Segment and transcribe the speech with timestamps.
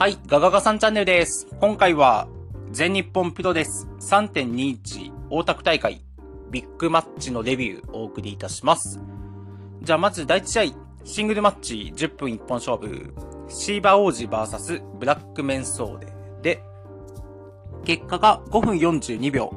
[0.00, 1.46] はい、ガガガさんチャンネルです。
[1.60, 2.26] 今回は、
[2.70, 6.02] 全日本プロレス3.21大田区大会
[6.50, 8.98] ビッグマッチのレビューをお送りいたします。
[9.82, 10.74] じゃあまず第1試合、
[11.04, 13.12] シングルマッチ10分一本勝負、
[13.50, 16.06] シーバ王子 VS ブラックメンソーデ
[16.40, 16.62] で、
[17.84, 19.52] 結果が5分42秒。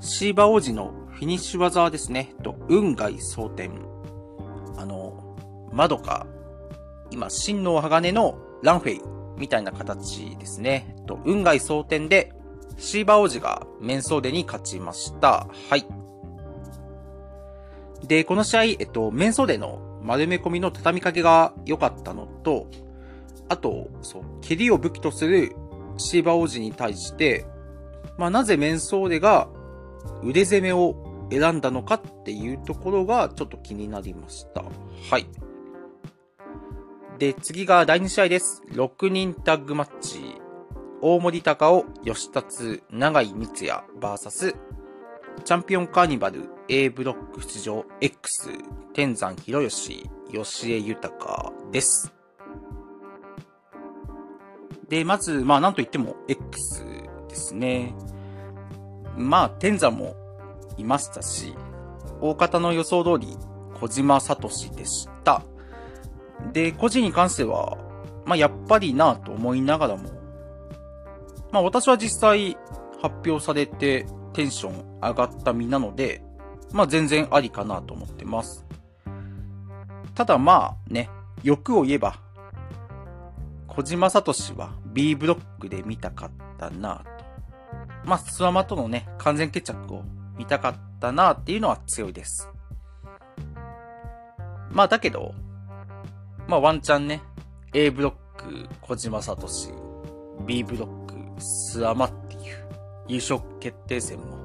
[0.00, 3.70] シーバ王子のフィニッシュ技ですね、と、運外蒼天。
[4.76, 5.36] あの、
[5.72, 6.26] まどか、
[7.12, 10.96] 今、真の鋼のランフェイみたいな形ですね。
[11.06, 12.32] と、運外蒼天で、
[12.76, 15.46] シーバ王子がメンソーデに勝ちました。
[15.70, 15.86] はい。
[18.06, 22.66] で、この試合、えっと、メンソーデの丸め込みの畳みかけが良かったのと、
[23.48, 25.54] あと、そう、蹴りを武器とする
[25.96, 27.46] シーバ王子に対して、
[28.18, 29.48] まあ、なぜメンソーデが
[30.22, 30.96] 腕攻めを
[31.30, 34.62] 選んだのかっていうところがちょっと気になりました。
[35.10, 35.26] はい。
[37.18, 38.62] で、次が第2試合です。
[38.70, 40.40] 6人タッグマッチ。
[41.00, 44.54] 大森高尾、吉達、長井光也、バーサス、
[45.44, 48.50] チャンピオンカーニバル、A ブロック出場、X、
[48.94, 52.12] 天山博義、吉江豊です。
[54.88, 56.84] で、まず、まあ、なんと言っても、X
[57.28, 57.94] ですね。
[59.16, 60.16] まあ、天山も
[60.78, 61.54] いましたし、
[62.20, 63.36] 大方の予想通り、
[63.78, 65.42] 小島聡でした。
[66.52, 67.76] で、個人に関しては、
[68.24, 70.10] まあ、やっぱりなぁと思いながらも、
[71.52, 72.56] まあ、私は実際
[73.00, 76.22] 発表されてテンション上がった身なので、
[76.72, 78.66] まあ、全然ありかなと思ってます。
[80.14, 81.10] ただまあね、
[81.42, 82.16] 欲を言えば、
[83.68, 87.24] 小島聡は B ブロックで見たかったなぁと。
[88.04, 90.02] まあ、スワマとのね、完全決着を
[90.36, 92.48] 見たかったなぁっていうのは強いです。
[94.70, 95.34] まあ、だけど、
[96.46, 97.22] まあ、ワンチャンね、
[97.72, 99.48] A ブロック、小島聡
[100.46, 102.68] B ブロック、スワマっていう
[103.08, 104.36] 優勝決定戦も、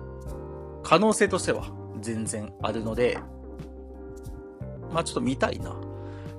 [0.83, 3.17] 可能性としては全然あるので、
[4.93, 5.75] まあちょっと見たいな。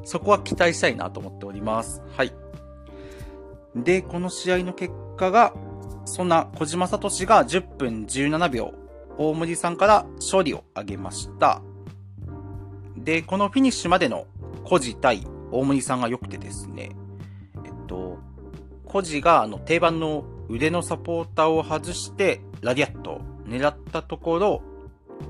[0.02, 2.02] そこは期待したいなと思っております。
[2.16, 2.32] はい。
[3.76, 5.52] で、この試合の結果が、
[6.06, 8.72] そんな小島聡が10分17秒、
[9.18, 11.62] 大森さんから勝利を挙げました。
[12.96, 14.26] で、このフィニッシュまでの
[14.64, 16.90] 小路対大森さんが良くてですね、
[17.64, 18.18] えっと、
[18.84, 24.62] コジがあの定番の腕のサポーターを外してラディアットを狙ったところ、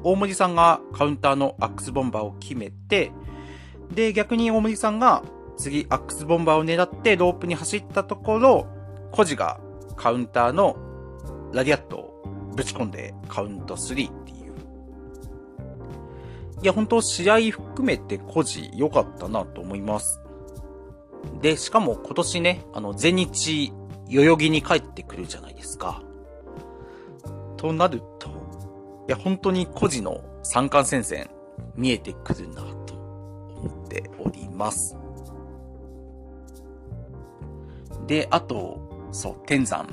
[0.02, 3.12] 大森さんがカウンターのアックスボンバーを決めて、
[3.94, 5.22] で、逆に大森さんが
[5.56, 8.66] 次アックスボンバーを狙ってロープに走ったところ、
[9.10, 9.60] コジが
[9.96, 10.76] カウンターの
[11.52, 12.22] ラディアットを
[12.54, 14.19] ぶち込んでカウント3
[16.62, 16.66] い。
[16.66, 20.20] や、本当試合含めてコジ良かったなと思います。
[21.40, 23.72] で、しかも今年ね、あの、全日、
[24.08, 26.02] 代々木に帰ってくるじゃないですか。
[27.56, 28.28] となると、
[29.08, 31.30] いや、本当に個人の三冠戦線
[31.74, 34.96] 見えてくるなと思っております。
[38.06, 39.88] で、あと、そう、天山。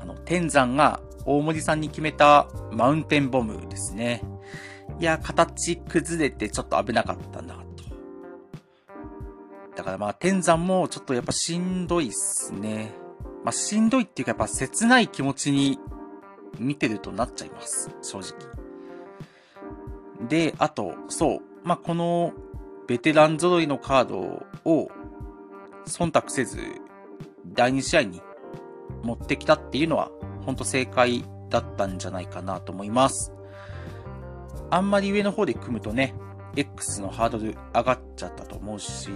[0.00, 4.22] あの、天山が大森さんに決めたマウンテンボムですね。
[5.00, 7.64] いや、形崩れてちょっと危なかったなと。
[9.74, 12.92] だからまあ、天山もちょっとやっぱしんどいっすね。
[13.42, 15.78] まあ、しんどいっていうかやっぱ切ない気持ちに
[16.58, 17.90] 見てるとなっちゃいます。
[18.02, 18.34] 正直。
[20.28, 21.40] で、あと、そう。
[21.64, 22.34] まあ、この
[22.86, 24.90] ベテラン揃いのカードを
[25.86, 26.58] 忖度せず
[27.46, 28.20] 第2試合に
[29.02, 30.10] 持ってきたっていうのは
[30.44, 33.32] 本当正解だったんじゃないかなと思います。
[34.70, 36.14] あんまり上の方で組むとね、
[36.56, 39.10] X のハードル上がっちゃったと思うし、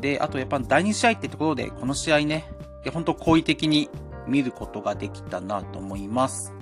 [0.00, 2.44] で、あとやっぱ第2試合ってところで、この試合ね、
[2.92, 3.88] 本当好意的に
[4.26, 6.52] 見ることができたなと思います。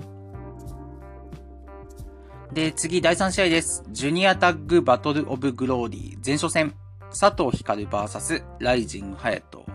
[2.51, 3.83] で、次第3試合です。
[3.89, 6.73] ジュニアタッグバトルオブグローリー前哨戦。
[7.09, 9.65] 佐藤光 VS ライジンハヤト。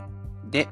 [0.50, 0.68] で、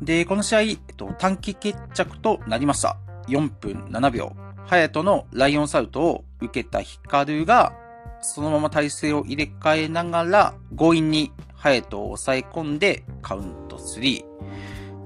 [0.00, 2.96] で、この試合、えっと、短期決着となりました。
[3.28, 4.41] 4分7秒。
[4.66, 7.72] ハヤトのライオンサルトを受けたヒカルが、
[8.20, 14.24] そのまま体勢を入れ替えながら、強引にハヤトを抑え込んでカウント3。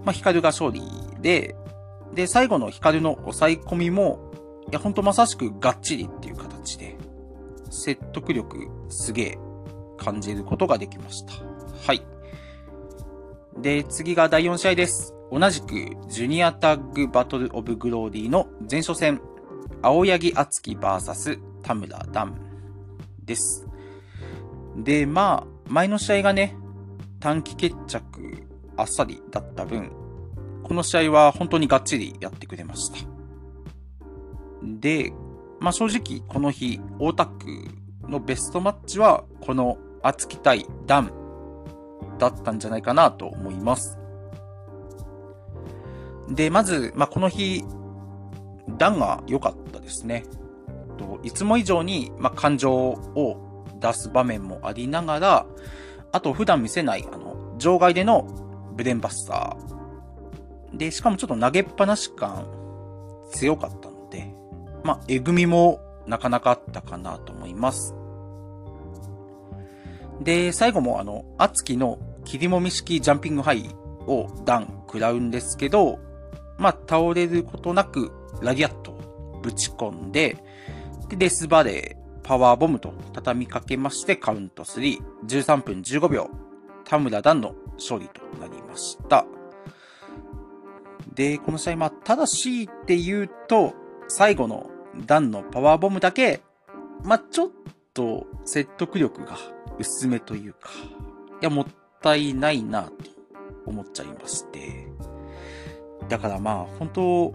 [0.04, 0.82] まあ、ヒカルが勝利
[1.20, 1.56] で、
[2.14, 4.30] で、最後のヒカルの抑え込みも、
[4.70, 6.96] いや、ほんとまさしくがっちりっていう形で、
[7.70, 9.38] 説得力すげえ
[9.98, 11.32] 感じることができました。
[11.86, 12.02] はい。
[13.58, 15.14] で、次が第4試合です。
[15.30, 15.66] 同じく、
[16.08, 19.20] ジュニアタッグバトルオブグローリーの前哨戦、
[19.86, 22.34] 青柳敦樹 VS 田村ダン
[23.24, 23.68] です。
[24.76, 26.56] で、まあ、前の試合がね、
[27.20, 29.92] 短期決着あっさりだった分、
[30.64, 32.98] この試合は本当にがっちりやってくれました。
[34.64, 35.12] で、
[35.60, 37.46] まあ、正直この日、大田区
[38.08, 41.12] のベストマッチは、この熱き対ダン
[42.18, 44.00] だったんじゃないかなと思います。
[46.28, 47.62] で、まず、まあ、この日、
[48.68, 50.24] ダンが良かったですね。
[51.22, 55.46] いつも以上に、まあ、感情を出す場面もありながら、
[56.12, 58.22] あと普段見せない、あの、場外での
[58.74, 60.76] ブレンバスター。
[60.76, 62.46] で、しかもちょっと投げっぱなし感
[63.30, 64.32] 強かったので、
[64.84, 67.94] まあ、えぐみもなかなかあったかなと思います。
[70.20, 73.70] で、最後もあの、アツキの切りもみ式ジャンピングハイ
[74.06, 75.98] をダン食らうんですけど、
[76.58, 78.12] まあ、倒れることなく、
[78.42, 80.36] ラリアットをぶち込んで、
[81.08, 86.28] で、デスバレー、パワーボムと畳みかけましてカウント3、13分15秒、
[86.84, 89.26] 田村ダンの勝利となりました。
[91.14, 93.74] で、この試合、まあ、ただしいって言うと、
[94.08, 94.70] 最後の
[95.06, 96.40] ダンのパワーボムだけ、
[97.02, 97.50] まあ、ちょっ
[97.94, 99.38] と説得力が
[99.78, 100.70] 薄めというか、
[101.40, 101.66] いや、もっ
[102.00, 102.92] たいないなと
[103.66, 104.88] 思っちゃいまして。
[106.08, 107.34] だからまあ、本当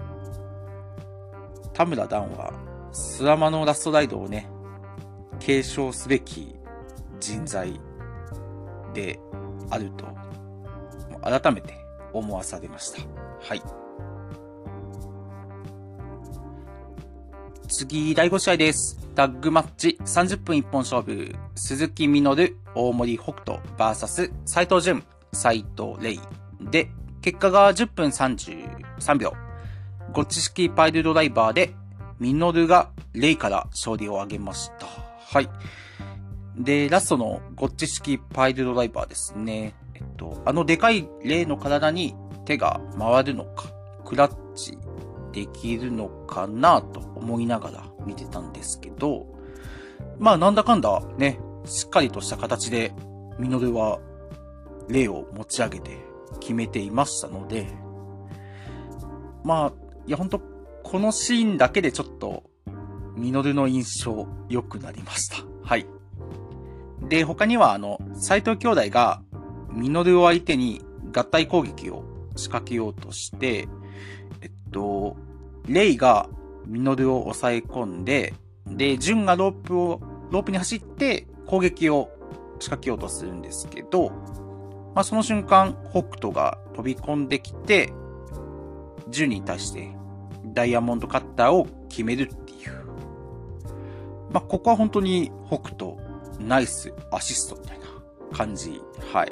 [1.81, 2.54] 田村ダンは、
[2.92, 4.48] スラマのラストライドをね、
[5.39, 6.56] 継承すべき
[7.19, 7.80] 人材
[8.94, 9.19] で
[9.72, 10.06] あると、
[11.24, 11.74] 改めて
[12.13, 13.01] 思わされました。
[13.42, 13.63] はい。
[17.68, 19.00] 次、第5試合です。
[19.16, 21.34] タッグマッチ30分一本勝負。
[21.56, 25.04] 鈴木みのる、大森北斗 VS 斎藤淳、
[25.34, 26.19] 斎藤レイ。
[26.60, 26.92] で、
[27.24, 29.34] 結果が10分33秒。
[30.13, 31.74] ゴッチ式パイルドライバーで、
[32.19, 34.86] ミノルがレイから勝利を挙げました。
[34.86, 35.50] はい。
[36.58, 39.74] で、ラストのゴッチ式パイルドライバーですね。
[39.96, 42.13] えっと、あのでかいレイの体に
[42.44, 43.72] 手が回るのか、
[44.04, 44.78] クラッチ
[45.31, 49.28] できるのかなと思いながら見てたんですけど、
[50.19, 52.94] まあなんだかんだね、しっかりとした形で、
[53.40, 54.00] ミノルは、
[54.90, 55.98] 例を持ち上げて
[56.42, 57.68] 決めていましたので、
[59.44, 60.42] まあ、いやほんと、
[60.83, 62.44] このシーンだけでちょっと、
[63.15, 65.38] ミノルの印象良くなりました。
[65.63, 65.86] はい。
[67.07, 69.21] で、他にはあの、斎藤兄弟が、
[69.71, 70.81] ミノルを相手に
[71.13, 72.03] 合体攻撃を
[72.36, 73.68] 仕掛けようとして、
[74.42, 75.15] えっと、
[75.68, 76.30] レイが
[76.65, 78.33] ミノルを抑え込んで、
[78.65, 80.01] で、ジュンがロープを、
[80.31, 82.09] ロープに走って攻撃を
[82.59, 84.09] 仕掛けようとするんですけど、
[84.95, 87.94] まあ、その瞬間、北斗が飛び込んできて、
[89.12, 89.90] ジュンに対して
[90.54, 92.86] ダイヤモンドカッターを決めるっていう。
[94.31, 95.96] まあ、ここは本当に北斗、
[96.40, 97.86] ナイスアシストみたいな
[98.31, 98.81] 感じ。
[99.13, 99.31] はい。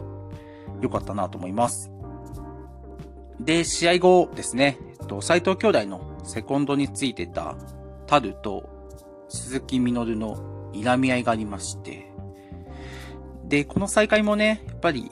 [0.81, 1.91] 良かったなと思います。
[3.39, 7.55] で、試合後ですね、えっと、斎藤兄弟のセコンドについてた
[8.05, 8.69] タルと
[9.29, 12.11] 鈴木みのるの睨み合いがありまして、
[13.45, 15.11] で、この再会もね、やっぱり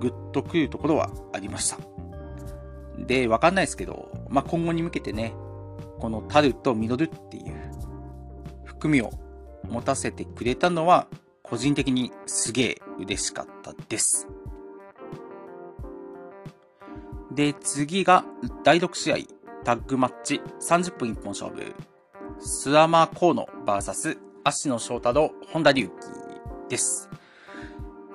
[0.00, 1.91] グッとくるところはありました。
[2.98, 5.34] で、わかんないですけど、まあ、今後に向けてね、
[5.98, 7.44] このタルとミノルっていう
[8.64, 9.10] 含みを
[9.68, 11.06] 持たせてくれたのは、
[11.42, 14.28] 個人的にすげえ嬉しかったです。
[17.30, 18.24] で、次が
[18.64, 19.16] 第6試合、
[19.64, 21.74] タッグマッチ30分一本勝負。
[22.40, 25.92] スアマコーノ VS 足野翔太郎、本田隆起
[26.68, 27.08] です。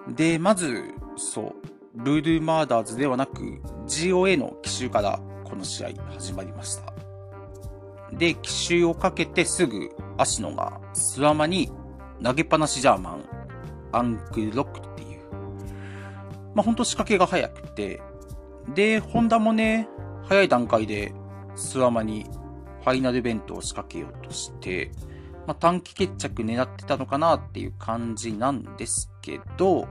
[0.10, 1.56] で、まず、そう、
[1.96, 6.94] ルールマーダーズではなく GOA の奇襲からこの試合始まりました。
[8.12, 11.72] で、奇襲をかけてすぐ足野がスワマに
[12.24, 13.24] 投げっぱなしジャーマン、
[13.92, 15.20] アンクルロックっていう、
[16.54, 18.02] まあ、ほんと仕掛けが早くて、
[18.74, 19.88] で、ホンダもね、
[20.28, 21.14] 早い段階で
[21.56, 22.26] スワマに
[22.84, 24.92] ファイナルベントを仕掛けようとして、
[25.46, 29.88] まあ、短期決着狙ってたのかなっていう感じなんですけど、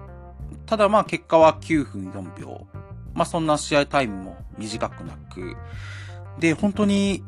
[0.67, 2.67] ただまあ結果は9分4秒。
[3.17, 5.57] まあそんな試合タイムも短くなく。
[6.39, 7.23] で、本当に、い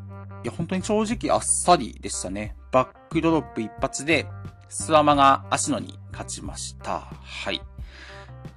[0.44, 2.54] や本当に正直あっさりでしたね。
[2.70, 4.26] バックドロップ一発で、
[4.68, 7.00] スワマが足野に勝ちました。
[7.00, 7.56] はい。
[7.56, 7.60] い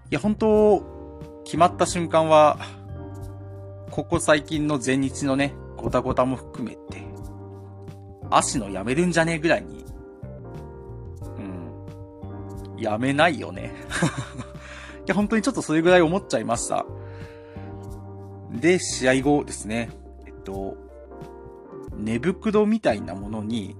[0.10, 0.84] や本当、
[1.46, 2.60] 決まった瞬間は、
[3.90, 7.02] ここ最近の前日のね、ごたごたも含めて、
[8.30, 9.86] 足のやめるんじゃねえぐらいに、
[11.38, 13.74] うん、やめないよね。
[15.08, 16.86] いや、本当にちょっとそれぐらい思っちゃいました。
[18.52, 19.90] で、試合後ですね、
[20.26, 20.76] えっと、
[21.96, 23.76] 寝袋みたいなものに、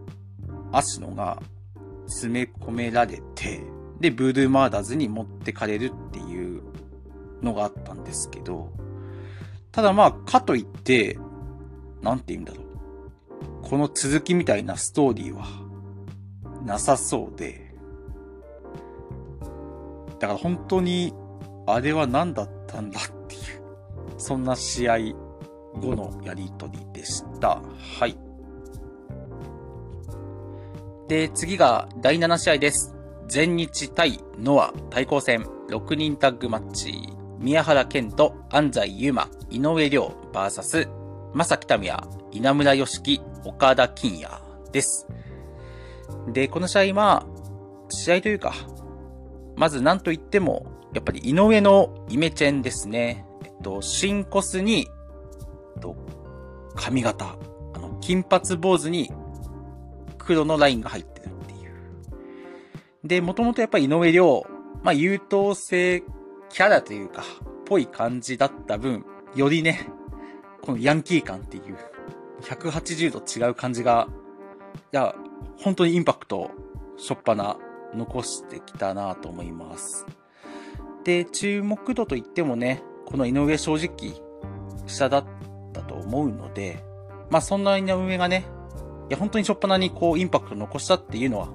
[0.72, 1.42] 足野が
[2.08, 3.64] 詰め込められて、
[4.00, 6.64] で、ブルーマーダーズに持ってかれるっていう
[7.42, 8.72] のがあったんですけど、
[9.72, 11.18] ただまあ、かといって、
[12.02, 12.66] なんて言うんだろう。
[13.64, 15.46] この続きみたいなストーリーは、
[16.66, 17.76] なさそうで、
[20.20, 21.14] だから本当に、
[21.68, 23.21] あれは何だったんだっ、
[24.22, 24.98] そんな試合
[25.74, 27.60] 後のやりとりでした。
[28.00, 28.16] はい。
[31.08, 32.96] で、次が第7試合です。
[33.28, 36.94] 全日対ノア対抗戦6人タッグマッチ。
[37.40, 40.88] 宮原健と安西優馬、井上亮 VS
[41.34, 44.32] 正木民也、稲村良樹、岡田金也
[44.72, 45.08] です。
[46.32, 47.26] で、この試合は、
[47.90, 48.54] 試合というか、
[49.56, 53.26] まず何と言っても、やっぱり井上のイメチェンですね。
[53.62, 54.88] えっと、新コスに、
[55.82, 55.96] と、
[56.76, 57.36] 髪型。
[57.76, 59.12] あの、金髪坊主に
[60.18, 61.72] 黒のラインが入ってるっていう。
[63.04, 64.48] で、もともとやっぱり井上亮、
[64.82, 67.24] まあ、優等生キャラというか、
[67.68, 69.88] ぽい感じだった分、よりね、
[70.64, 71.78] このヤンキー感っていう、
[72.42, 74.08] 180度違う感じが、
[74.92, 75.14] いや、
[75.60, 76.50] 本当にインパクト、
[76.98, 77.60] しょっぱな、
[77.94, 80.08] 残してきたなと思います。
[81.04, 84.14] で、注目度といってもね、この井上正直、
[84.88, 85.26] 下だっ
[85.74, 86.84] たと思うので、
[87.30, 88.46] まあそんな井上がね、
[89.10, 91.50] いや本当にしょっぱなにこうインパクト残したっていうのは、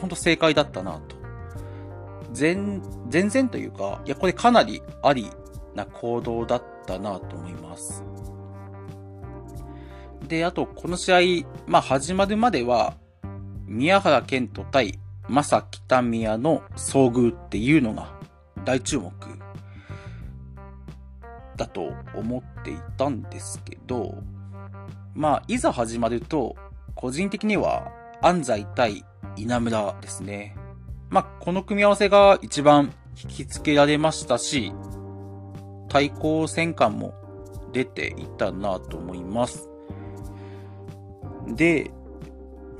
[0.00, 1.16] 本当正解だったなと。
[2.32, 5.30] 全、全然というか、いやこれかなりあり
[5.74, 8.04] な行動だったなと思います。
[10.26, 12.94] で、あと、この試合、まあ、始まるまでは、
[13.66, 14.98] 宮原健人対
[15.28, 18.12] 正北宮の遭遇っていうのが
[18.64, 19.12] 大注目
[21.58, 24.14] だと思っていたんですけど、
[25.14, 26.56] まあ、いざ始まると、
[26.94, 29.04] 個人的には安西対
[29.36, 30.56] 稲村ですね。
[31.10, 34.72] まあ、この組み合わせが一番引き付けられましたし、
[35.88, 37.14] 対抗戦感も
[37.72, 39.68] 出ていたなと思います。
[41.48, 41.90] で、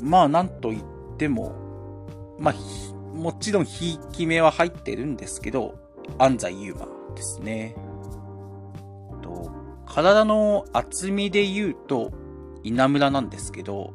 [0.00, 0.82] まあなんと言っ
[1.16, 1.54] ても、
[2.38, 2.54] まあ、
[3.16, 5.75] もちろんひき目は入ってるんですけど、
[6.18, 7.75] 安西優馬ですね。
[9.88, 12.12] 体の厚みで言うと、
[12.62, 13.95] 稲村なんですけど、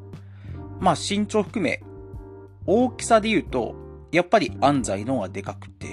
[0.79, 1.83] まあ身長含め、
[2.65, 3.75] 大きさで言うと、
[4.12, 5.88] やっぱり安西の方がでかくて、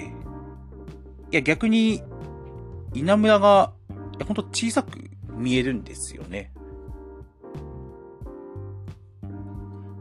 [1.31, 2.03] いや逆に、
[2.93, 6.51] 稲村が、いやほんと小さく見えるんですよね。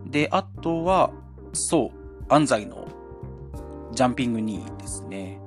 [0.06, 1.12] で、あとは、
[1.52, 2.88] そう、安西の
[3.92, 5.39] ジャンピング2位ですね。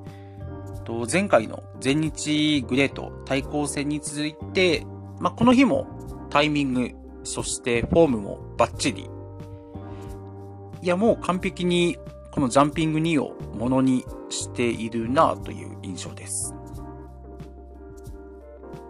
[0.83, 4.85] と前回の全日グレート対抗戦に続いて、
[5.19, 5.87] まあ、この日も
[6.29, 6.91] タイミング、
[7.23, 9.09] そしてフォームもバッチリ。
[10.81, 11.97] いや、もう完璧に
[12.31, 16.55] このジャンピング2をものにしているなという印象です。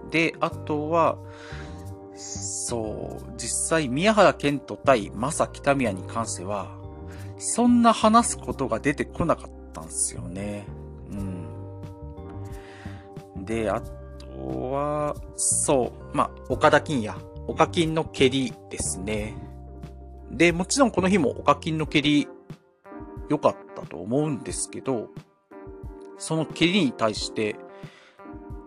[0.09, 1.17] で、あとは、
[2.15, 6.71] そう、実際宮原健人対正北宮に関しては、
[7.37, 10.65] そんな話すことが出てこなかったんですよね。
[13.45, 19.35] で、あとは、そう、まあ、岡田金也、岡金の蹴りですね。
[20.31, 22.27] で、もちろんこの日も岡金の蹴り
[23.29, 25.09] 良かったと思うんですけど、
[26.17, 27.55] その蹴りに対して、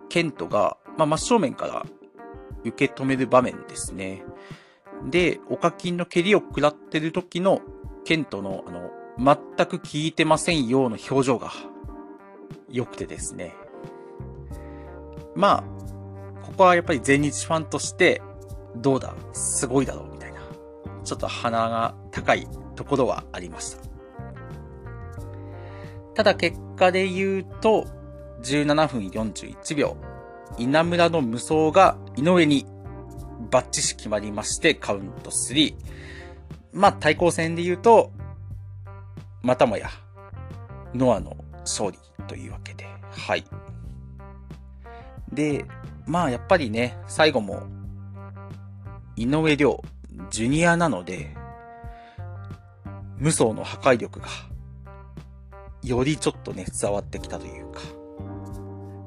[0.09, 1.85] ケントが、まあ、真正面から
[2.63, 4.23] 受け止める場面ですね。
[5.09, 7.61] で、お課金の蹴りを食らってる時の
[8.05, 11.51] ケントの、あの、全く聞いてませんよの表情が
[12.69, 13.55] 良くてですね。
[15.37, 15.63] まあ、
[16.43, 18.23] ここはやっぱり全日ファンとして、
[18.75, 20.39] どうだすごいだろうみたいな。
[21.03, 23.77] ちょっと鼻が高いところはありました。
[26.15, 27.85] ただ結果で言うと、
[28.41, 29.95] 17分41秒。
[30.57, 32.65] 稲村の無双が井上に
[33.51, 35.75] バッチし決まりましてカウント3。
[36.73, 38.11] まあ対抗戦で言うと、
[39.43, 39.89] またもや、
[40.95, 43.45] ノアの勝利というわけで、はい。
[45.37, 45.65] で、
[46.07, 47.61] まあやっぱりね、最後も、
[49.15, 49.83] 井上亮、
[50.31, 51.35] ジュニアなので、
[53.17, 54.25] 無双の破壊力が、
[55.83, 57.81] よりちょっとね、伝わってきたというか。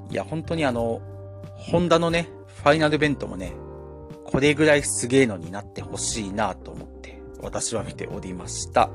[0.08, 1.02] いや、本当にあの、
[1.56, 2.28] ホンダのね、
[2.62, 3.52] ファイナルベントもね、
[4.24, 8.88] これぐらいすげえのになってほしいなと思って、私は見ておりました。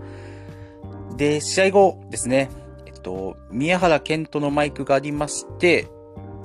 [1.18, 2.50] で、試合後ですね、
[2.86, 5.90] えっと、宮原健人のマイクがありまして、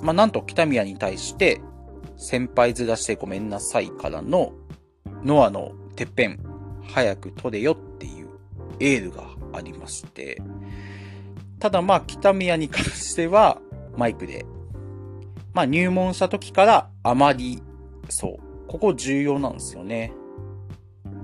[0.02, 1.61] まあ、なんと北宮に対して、
[2.16, 4.52] 先輩ずらしてごめんなさいからの、
[5.25, 6.40] ノアのてっぺん、
[6.83, 8.28] 早く取れよっていう
[8.80, 10.40] エールがありまして、
[11.59, 13.61] ただまあ北宮に関しては、
[13.97, 14.47] マイクで
[15.52, 17.62] まあ入門した時からあまり、
[18.09, 20.12] そう、ここ重要なんですよね。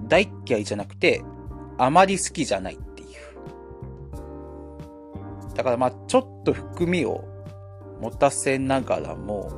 [0.08, 1.22] 大嫌いじゃなくて、
[1.78, 3.08] あまり好きじゃないっていう。
[5.54, 7.24] だからまあちょっと含みを
[8.00, 9.50] 持たせながらも、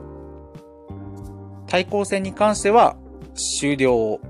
[1.66, 2.96] 対抗戦に関しては
[3.34, 4.20] 終了を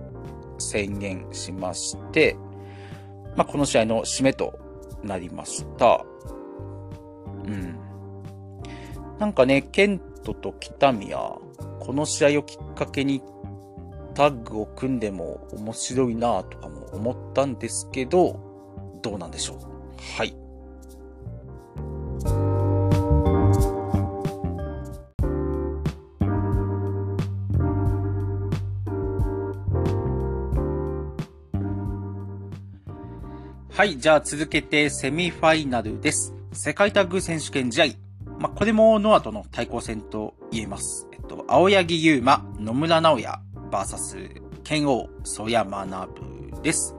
[0.59, 2.37] 宣言しまして、
[3.37, 4.59] まあ、この試合の締めと
[5.03, 6.05] なりました。
[7.45, 7.79] うん。
[9.19, 11.19] なんかね、ケントと北宮、
[11.81, 13.23] この試合をきっかけに
[14.15, 18.41] タッグを組んでも面白いなとかも思ったんですけど、
[19.03, 19.59] どうなんでしょう。
[20.19, 20.35] はい。
[33.79, 36.35] はい、じゃあ続けてセミファイナルです。
[36.51, 37.87] 世界タッグ選手権試合。
[38.41, 41.07] まあ、これもノアとの対抗戦と言えます。
[41.13, 43.39] えっと、青柳優馬、野村直也、
[43.71, 44.17] バーサス、
[44.65, 46.11] 剣王、曽山学
[46.61, 46.97] です。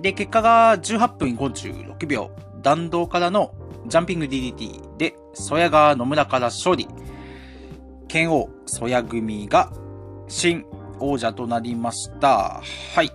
[0.00, 2.30] で、結果が18分56秒、
[2.62, 3.52] 弾道からの
[3.88, 6.86] ジャンピング DDT で、曽谷が野村から勝利。
[8.06, 9.72] 剣王、曽谷組が
[10.28, 10.64] 新
[11.00, 12.62] 王者となりました。
[12.94, 13.10] はい。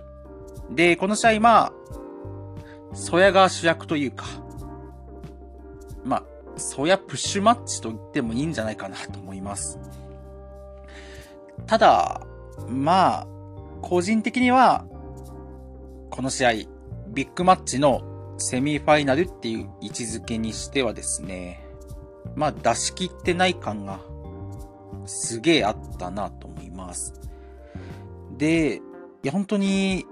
[0.70, 1.72] で、この試合、まあ、
[2.96, 4.24] ソヤが主役というか、
[6.02, 6.22] まあ、
[6.58, 9.78] ソヤプッシュマッチと言ってもいいんじゃないかなと思います。
[11.66, 12.22] ただ、
[12.68, 13.26] まあ、
[13.82, 14.86] 個人的には、
[16.10, 16.52] この試合、
[17.08, 18.02] ビッグマッチの
[18.38, 21.62] セミファイナルっていう位置づけにしてはですね、
[22.34, 24.00] まあ出し切ってない感が
[25.04, 27.14] すげえあったなと思います。
[28.38, 28.80] で、い
[29.22, 30.06] や本当に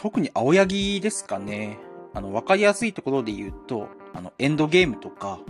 [0.00, 1.78] 特に青柳ですかね。
[2.14, 5.40] あの、わかりやすいところで言うと、あの、エンドゲームとか、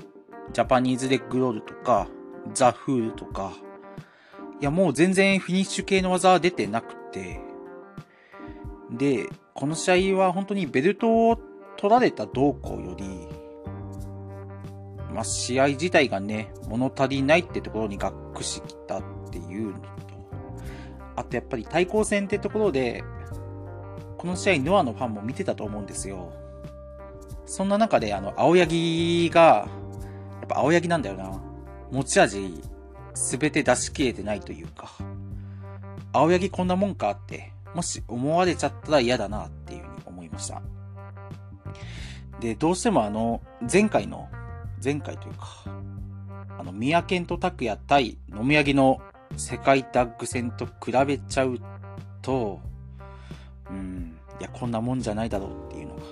[0.52, 2.08] ジャパニーズレッグロールとか、
[2.52, 3.52] ザ・フールとか、
[4.60, 7.40] いや、もう全然フィニッシュ系の技は出てなくて、
[8.90, 11.38] で、この試合は本当にベルトを
[11.76, 13.28] 取られたどうこうより、
[15.14, 19.88] まあ、試合自体がね、物足りないってところにがっくしきたっていうのと、
[21.14, 23.04] あとやっぱり対抗戦ってところで、
[24.20, 26.30] この試合、ノアのファンも見てたと思うんですよ。
[27.46, 29.66] そんな中で、あの、青柳が、や
[30.44, 31.40] っぱ青柳なんだよな。
[31.90, 32.60] 持ち味、
[33.14, 34.90] すべて出し切れてないというか、
[36.12, 40.60] 青柳こんなもんかって、もし思われちゃったら嫌だなっていうふうに思いました。
[42.40, 43.40] で、どうしてもあの、
[43.72, 44.28] 前回の、
[44.84, 45.46] 前回というか、
[46.58, 49.00] あの、宮健と拓也対野宮城の
[49.38, 51.58] 世界タッグ戦と比べちゃう
[52.20, 52.60] と、
[53.70, 56.02] うん、いや、こんなもんじゃないだろうっていうのが。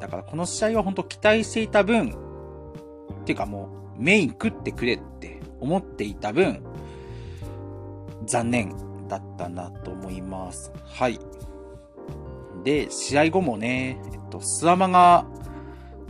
[0.00, 2.10] だからこの試合は本当期待していた分、
[3.22, 6.62] っていうかもうメイン食ってくれって思っていた分、
[8.26, 8.74] 残念
[9.08, 10.72] だったなと思います。
[10.84, 11.18] はい。
[12.64, 15.26] で、試合後もね、えっと、スワマが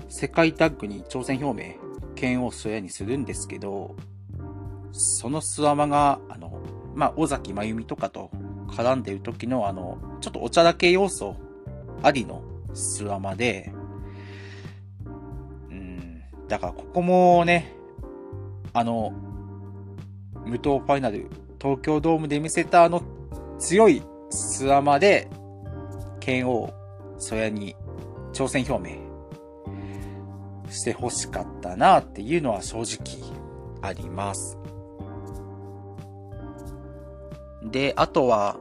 [0.09, 1.75] 世界タッグに挑戦表明、
[2.14, 3.97] 剣をそやにするんですけど、
[4.93, 6.61] そのスワマが、あの、
[6.95, 8.31] まあ、尾崎真由美とかと
[8.75, 11.37] 絡んでる時のあの、ちょっとおちゃらけ要素
[12.03, 12.43] ありの
[12.75, 13.73] スワマで、
[15.71, 17.73] うん、だからここもね、
[18.73, 19.13] あの、
[20.45, 21.29] 無糖ファイナル、
[21.61, 23.03] 東京ドームで見せたあの
[23.59, 25.29] 強いスワマで、
[26.21, 26.73] 剣王、
[27.19, 27.77] そやに
[28.33, 28.99] 挑戦表明
[30.71, 33.23] して欲しかったなっていうのは正直
[33.81, 34.59] あります。
[37.64, 38.57] で、あとは、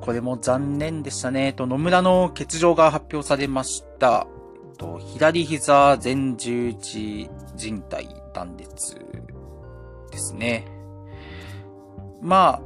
[0.00, 1.52] これも残念でしたね。
[1.52, 4.26] と、野村の欠場が発表されました。
[4.78, 8.96] と、左膝前十字靭帯断裂
[10.10, 10.66] ですね。
[12.22, 12.60] ま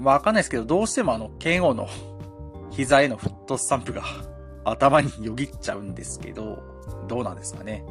[0.00, 1.86] あ、わかんないですけど、どうしてもあの、剣王の
[2.70, 4.02] 膝へのフットスタンプが
[4.64, 6.62] 頭によぎっちゃうんですけど、
[7.08, 7.84] どうなんですかね。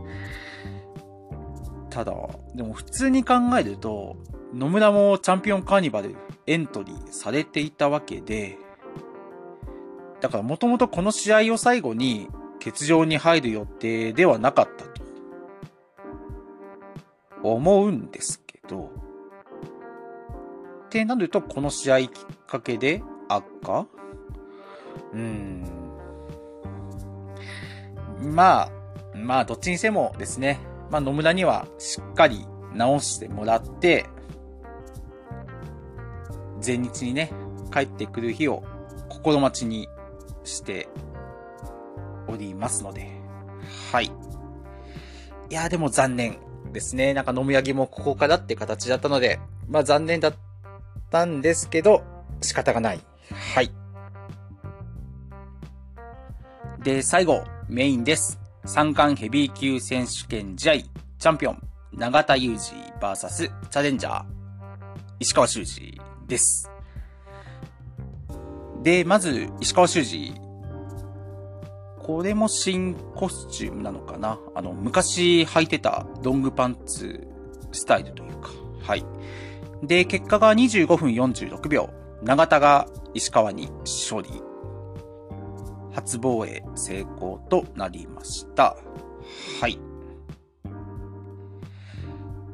[1.95, 2.11] ただ、
[2.53, 4.17] でも普通に考えると、
[4.53, 8.57] 野村もチャンピオンカーニバルエントリーされていたわけで、
[10.19, 12.27] だからもともとこの試合を最後に
[12.61, 15.01] 欠場に入る予定ではなかったと
[17.43, 18.91] 思うんですけど、
[20.87, 22.09] ってなるとこの試合きっ
[22.45, 23.87] かけで悪化？
[25.13, 25.63] うん。
[28.21, 28.69] まあ、
[29.15, 34.05] まあどっちにせもですね、まあ野村にはしっかり直してもらって、
[36.65, 37.31] 前日にね、
[37.71, 38.63] 帰ってくる日を
[39.09, 39.87] 心待ちに
[40.43, 40.87] して
[42.27, 43.07] おりますので、
[43.91, 44.05] はい。
[45.49, 46.37] いや、でも残念
[46.71, 47.13] ですね。
[47.13, 50.33] なんか飲み上げもここからって形だったので、まあ残念だっ
[51.11, 52.03] たんですけど、
[52.41, 52.99] 仕方がない。
[53.53, 53.71] はい。
[56.83, 58.39] で、最後、メインです。
[58.67, 61.61] 三冠ヘビー級選手権試合、チャンピオン、
[61.93, 64.25] 長田裕二 VS チャレンジャー、
[65.19, 66.71] 石川修司です。
[68.81, 70.33] で、まず、石川修司。
[71.99, 74.39] これも新コスチュームなのかな？
[74.55, 77.27] あの、昔履いてたロングパンツ
[77.71, 78.49] スタイルというか。
[78.81, 79.05] はい。
[79.83, 81.91] で、結果が25分46秒。
[82.23, 84.29] 長田が石川に勝利。
[85.95, 88.75] 初防衛成功となりました。
[89.61, 89.79] はい。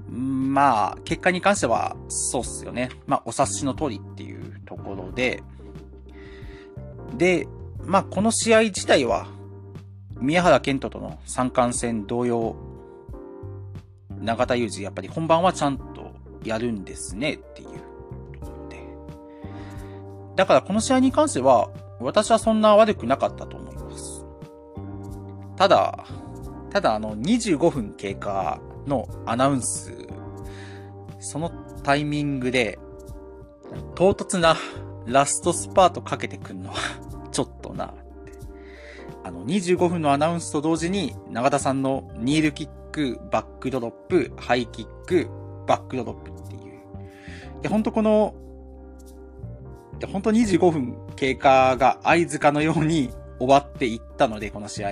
[0.09, 2.89] まあ、結果に関しては、そうっすよね。
[3.07, 5.41] まあ、お察しの通りっていうところで、
[7.17, 7.47] で、
[7.83, 9.27] まあ、この試合自体は、
[10.19, 12.55] 宮原健人との三冠戦同様、
[14.19, 16.11] 永田裕二、やっぱり本番はちゃんと
[16.43, 17.67] やるんですねっていう
[18.39, 18.85] ところで。
[20.35, 21.69] だからこの試合に関しては、
[22.03, 24.25] 私はそんな悪くなかったと思います。
[25.55, 26.05] ただ、
[26.71, 29.93] ただあの25分経過のアナウンス、
[31.19, 31.51] その
[31.83, 32.79] タイミングで、
[33.95, 34.57] 唐突な
[35.05, 36.75] ラストスパートかけてくんのは
[37.31, 38.01] ちょっとなって。
[39.23, 45.29] あの、25分のアナウンスと同時に、永田さんのニールキック、バックドロップ、ハイキック、
[45.67, 46.61] バックドロップっていう。
[46.61, 46.67] い
[47.63, 48.33] や、ほんとこの
[50.01, 54.91] で、本当25分経過が合図かのように終わっていったので、この試合。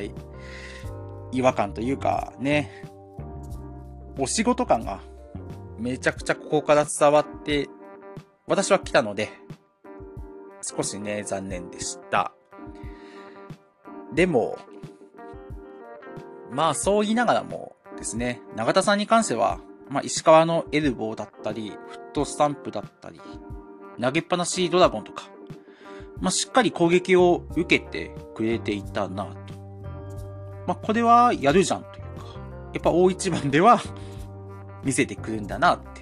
[1.31, 2.83] 違和感というか、ね、
[4.17, 5.01] お仕事感が
[5.77, 7.69] めちゃくちゃここから伝わって、
[8.47, 9.29] 私は来たので、
[10.61, 12.33] 少しね、残念でした。
[14.13, 14.57] でも、
[16.51, 23.21] まあそう言いながらもですね、永田さんに関しては、まあ石川のエルボーだったり、フットスタンプだったり、
[24.01, 25.29] 投げっぱなしドラゴンとか、
[26.19, 29.31] まあ、しっかり攻撃を受けてくれていたなと。
[30.67, 31.99] まあ、これはやるじゃんというか、
[32.73, 33.81] やっぱ大一番では
[34.83, 36.01] 見せてくるんだなって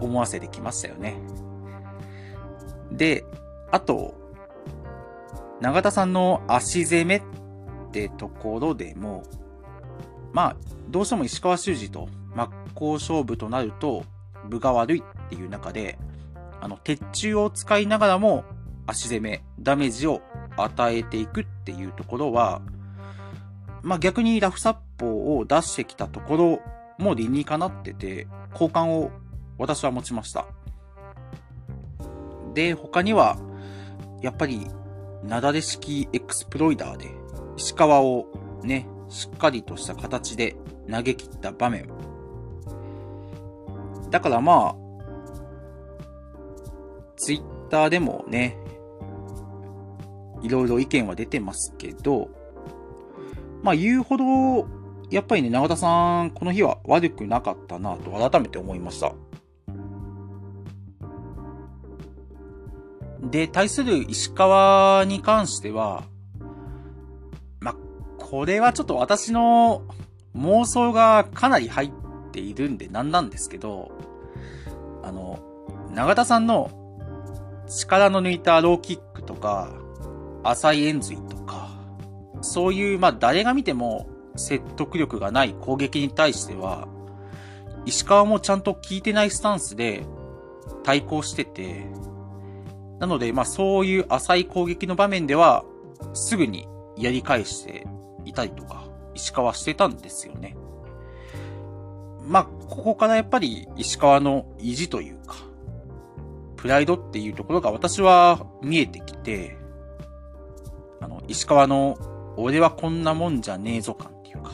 [0.00, 1.16] 思わせてきましたよね。
[2.90, 3.24] で、
[3.70, 4.14] あと、
[5.60, 7.22] 永田さんの足攻めっ
[7.92, 9.22] てところでも、
[10.32, 10.56] まあ、
[10.88, 14.04] どうしても石川修司と真っ向勝負となると、
[14.48, 15.98] 分が悪いっっていう中で、
[16.60, 18.44] あの、鉄柱を使いながらも
[18.86, 20.20] 足攻め、ダメージを
[20.58, 22.60] 与えていくっていうところは、
[23.82, 26.60] まあ、逆にラフ殺法を出してきたところ
[26.98, 29.10] も理にかなってて、好感を
[29.56, 30.44] 私は持ちました。
[32.52, 33.38] で、他には、
[34.20, 34.66] やっぱり、
[35.24, 37.10] なだれ式エクスプロイダーで、
[37.56, 38.26] 石川を
[38.62, 40.56] ね、しっかりとした形で
[40.90, 41.88] 投げ切った場面
[44.10, 44.81] だからまあ、
[47.16, 48.56] ツイッターでもね、
[50.42, 52.28] いろいろ意見は出てますけど、
[53.62, 54.68] まあ言うほど、
[55.10, 59.12] やっぱりね、長田さん、この日は悪くなかったなと改めて思いました。
[63.22, 66.04] で、対する石川に関しては、
[67.60, 67.76] まあ
[68.18, 69.82] これはちょっと私の
[70.36, 71.90] 妄想がかなり入っ
[72.32, 73.92] ているんでなんなんですけど、
[75.04, 75.38] あの、
[75.94, 76.70] 長田さんの
[77.72, 79.70] 力の抜いたローキックとか、
[80.44, 81.70] 浅い円髄とか、
[82.40, 86.88] そういう、まあ誰が見ても説得力がない攻撃に対しては、
[87.86, 90.04] 石川もちゃんと効いてないスタンスで
[90.84, 91.86] 対抗してて、
[92.98, 95.64] なので、まあそういう浅い攻撃の場面では、
[96.14, 97.86] すぐにやり返して
[98.24, 100.56] いたりとか、石川してたんですよね。
[102.26, 105.34] まあ、ここからやっぱり石川の意地というか、
[106.62, 109.56] プライドっていうところが私は見えてきて、
[111.00, 111.98] あの、石川の
[112.36, 114.52] 俺はこんなもんじゃねえぞ感っていうか。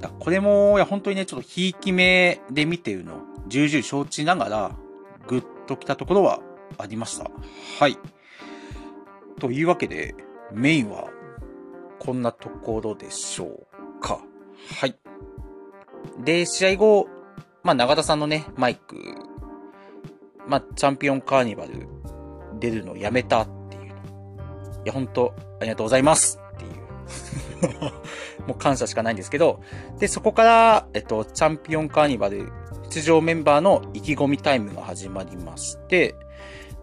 [0.00, 4.72] だこれも、いや、本当にね、ちょっとひいき目で見てるの、重々承知ながら、
[5.28, 6.40] ぐっときたところは
[6.78, 7.30] ありました。
[7.78, 7.98] はい。
[9.38, 10.14] というわけで、
[10.50, 11.10] メインは、
[11.98, 14.18] こんなところでしょうか。
[14.80, 14.96] はい。
[16.24, 17.06] で、試合後、
[17.62, 18.96] まあ、長田さんのね、マイク、
[20.46, 21.88] まあ、チャンピオンカーニバル
[22.58, 23.82] 出るのやめたっていう。
[23.82, 23.86] い
[24.84, 27.90] や、ほんと、ありがとうございますっていう。
[28.46, 29.60] もう感謝しかないんですけど、
[29.98, 32.52] で、そこから、えっと、チャンピオンカーニバル
[32.90, 36.14] 出場メンバーの意気込みタイムが始まりまして、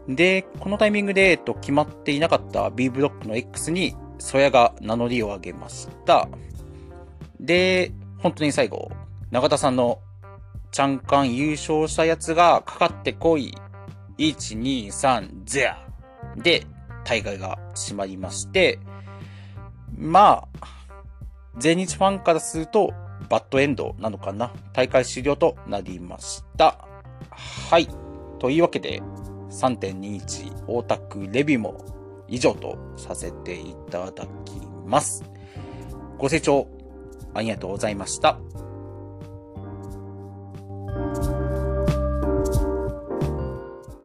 [0.08, 6.28] で、このタイミングで、えっと、決まっていなかった B ブロックの X に、ソヤが名乗りを上げました。
[7.39, 8.89] で、本当に最後、
[9.32, 10.00] 永田さんの
[10.71, 13.53] チャンカン優勝したやつがかかってこい。
[14.17, 15.88] 1、2、3、ゼア
[16.38, 16.65] で
[17.03, 18.80] 大会が閉まりまして、
[19.95, 20.67] まあ、
[21.58, 22.93] 全日ファンからすると
[23.30, 26.88] バッドエンドなのかな大会終了となりました。
[27.69, 27.88] はい。
[28.39, 29.01] というわけで、
[29.49, 31.84] 3.21大田区レビューも
[32.27, 35.23] 以上とさせていただきます。
[36.17, 36.67] ご清聴
[37.34, 38.39] ありがとうございました。
[40.88, 41.37] Thank you